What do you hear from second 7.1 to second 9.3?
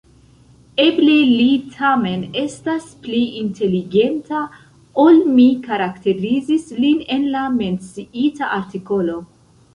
en la menciita artikolo...